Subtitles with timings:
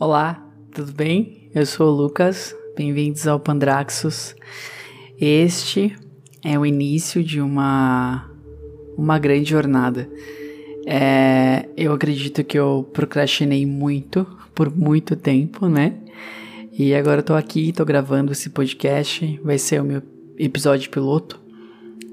[0.00, 0.40] Olá,
[0.72, 1.50] tudo bem?
[1.52, 4.36] Eu sou o Lucas, bem-vindos ao Pandraxus.
[5.20, 5.92] Este
[6.44, 8.30] é o início de uma,
[8.96, 10.08] uma grande jornada.
[10.86, 14.24] É, eu acredito que eu procrastinei muito,
[14.54, 15.94] por muito tempo, né?
[16.72, 20.00] E agora eu tô aqui, tô gravando esse podcast, vai ser o meu
[20.38, 21.40] episódio piloto.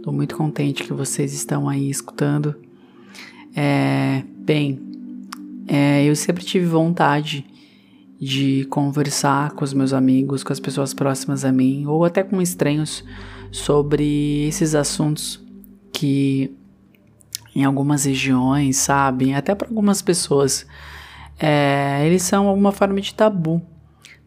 [0.01, 2.55] Tô muito contente que vocês estão aí escutando.
[3.55, 4.79] É, bem,
[5.67, 7.45] é, eu sempre tive vontade
[8.19, 12.41] de conversar com os meus amigos, com as pessoas próximas a mim, ou até com
[12.41, 13.03] estranhos,
[13.51, 15.43] sobre esses assuntos
[15.91, 16.53] que
[17.55, 20.67] em algumas regiões, sabe, até para algumas pessoas,
[21.39, 23.61] é, eles são alguma forma de tabu,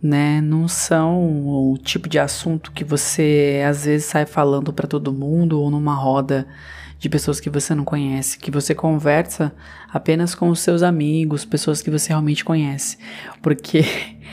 [0.02, 0.41] né?
[0.41, 5.61] Não são o tipo de assunto que você às vezes sai falando para todo mundo
[5.61, 6.47] ou numa roda
[6.98, 9.55] de pessoas que você não conhece, que você conversa
[9.93, 12.98] apenas com os seus amigos, pessoas que você realmente conhece.
[13.41, 13.84] Porque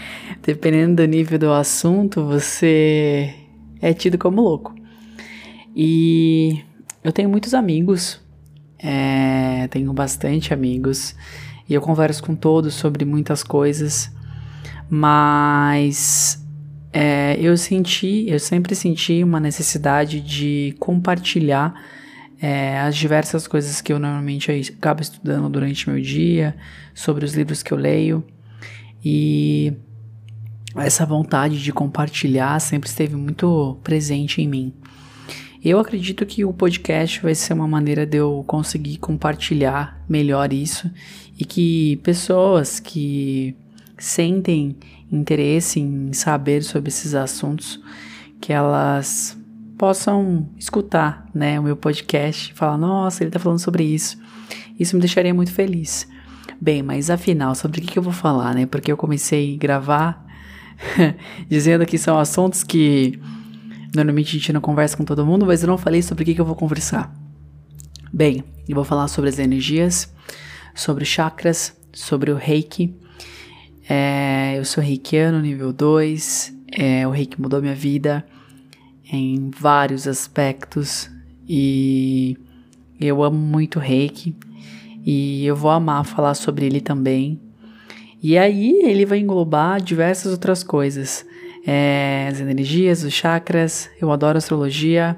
[0.41, 3.33] dependendo do nível do assunto, você
[3.81, 4.73] é tido como louco.
[5.75, 6.63] E
[7.03, 8.19] eu tenho muitos amigos,
[8.79, 11.15] é, tenho bastante amigos,
[11.67, 14.11] e eu converso com todos sobre muitas coisas,
[14.89, 16.43] mas
[16.93, 21.73] é, eu senti, eu sempre senti uma necessidade de compartilhar
[22.41, 26.55] é, as diversas coisas que eu normalmente acabo estudando durante meu dia,
[26.93, 28.23] sobre os livros que eu leio.
[29.03, 29.73] E
[30.75, 34.73] essa vontade de compartilhar sempre esteve muito presente em mim.
[35.63, 40.91] Eu acredito que o podcast vai ser uma maneira de eu conseguir compartilhar melhor isso
[41.37, 43.55] e que pessoas que
[43.97, 44.75] sentem
[45.11, 47.81] interesse em saber sobre esses assuntos,
[48.41, 49.37] que elas
[49.77, 54.17] possam escutar, né, o meu podcast e falar, nossa, ele tá falando sobre isso.
[54.79, 56.07] Isso me deixaria muito feliz.
[56.59, 58.65] Bem, mas afinal, sobre o que, eu vou falar, né?
[58.65, 60.25] Porque eu comecei a gravar
[61.49, 63.19] dizendo que são assuntos que
[63.93, 66.39] normalmente a gente não conversa com todo mundo, mas eu não falei sobre o que
[66.39, 67.13] eu vou conversar.
[68.11, 70.13] Bem, eu vou falar sobre as energias,
[70.73, 72.95] sobre chakras, sobre o reiki.
[73.87, 78.25] É, eu sou reikiano nível 2, é, o reiki mudou minha vida
[79.11, 81.09] em vários aspectos
[81.47, 82.37] e
[82.99, 84.35] eu amo muito Reiki
[85.05, 87.39] e eu vou amar falar sobre ele também.
[88.21, 91.25] E aí ele vai englobar diversas outras coisas,
[91.65, 93.89] é, as energias, os chakras.
[94.01, 95.15] Eu adoro astrologia,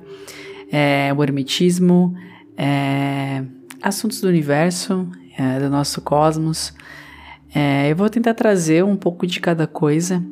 [0.69, 2.13] é, o hermetismo,
[2.57, 3.43] é,
[3.81, 5.07] assuntos do universo,
[5.37, 6.73] é, do nosso cosmos.
[7.53, 10.23] É, eu vou tentar trazer um pouco de cada coisa,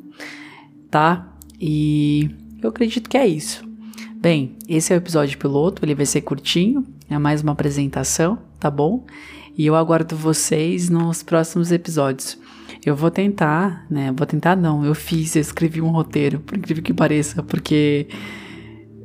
[0.90, 1.34] tá?
[1.59, 2.30] E
[2.62, 3.64] eu acredito que é isso.
[4.16, 8.72] Bem, esse é o episódio piloto, ele vai ser curtinho, é mais uma apresentação, tá
[8.72, 9.06] bom?
[9.58, 12.38] E eu aguardo vocês nos próximos episódios.
[12.86, 14.12] Eu vou tentar, né?
[14.16, 18.08] Vou tentar não, eu fiz, eu escrevi um roteiro, por incrível que pareça, porque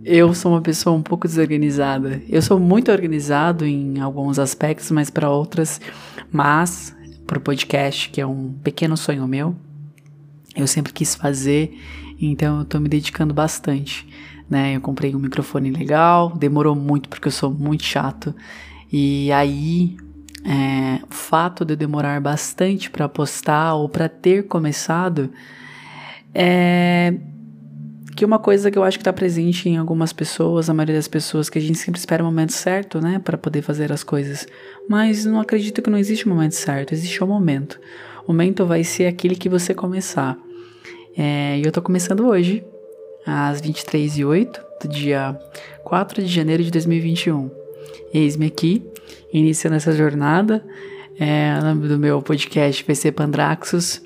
[0.05, 2.23] eu sou uma pessoa um pouco desorganizada.
[2.29, 5.81] Eu sou muito organizado em alguns aspectos, mas para outras,
[6.33, 6.97] mas
[7.31, 9.55] para o podcast, que é um pequeno sonho meu,
[10.57, 11.79] eu sempre quis fazer
[12.21, 14.07] então eu tô me dedicando bastante,
[14.49, 14.77] né?
[14.77, 18.35] Eu comprei um microfone legal, demorou muito porque eu sou muito chato.
[18.93, 19.97] E aí,
[20.45, 25.31] é, o fato de eu demorar bastante para postar ou para ter começado
[26.35, 26.90] é
[28.21, 31.09] que uma coisa que eu acho que está presente em algumas pessoas, a maioria das
[31.09, 34.47] pessoas, que a gente sempre espera o momento certo, né, para poder fazer as coisas.
[34.87, 37.81] Mas não acredito que não existe um momento certo, existe um momento.
[38.27, 40.37] O momento vai ser aquele que você começar.
[41.17, 42.63] É, e eu tô começando hoje,
[43.25, 45.35] às 23h08 do dia
[45.83, 47.51] 4 de janeiro de 2021.
[48.13, 48.85] Eis-me aqui,
[49.33, 50.63] iniciando essa jornada.
[51.19, 54.03] É, o nome do meu podcast vai ser Pandraxus.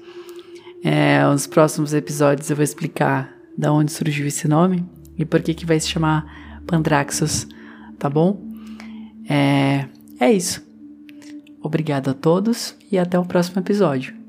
[0.84, 4.84] É, nos próximos episódios eu vou explicar da onde surgiu esse nome
[5.16, 7.46] e por que que vai se chamar Pandraxus,
[7.98, 8.40] tá bom?
[9.28, 9.86] É,
[10.18, 10.62] é isso.
[11.62, 14.23] Obrigado a todos e até o próximo episódio.